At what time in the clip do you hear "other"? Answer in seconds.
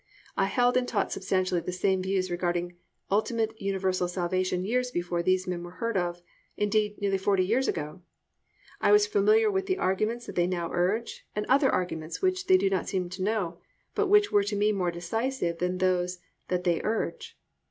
11.45-11.69